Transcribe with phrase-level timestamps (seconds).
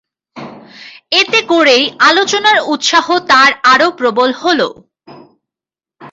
[1.11, 4.59] এতে করেই আলোচনার উৎসাহ তার আরো প্রবল হল।